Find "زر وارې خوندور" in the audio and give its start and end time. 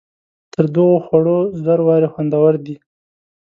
1.63-2.53